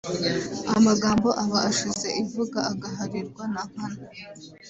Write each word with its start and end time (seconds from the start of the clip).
amagambo 0.77 1.29
aba 1.43 1.59
ashize 1.69 2.07
ivuga 2.23 2.59
agaharirwa 2.71 3.43
Nankana 3.53 4.01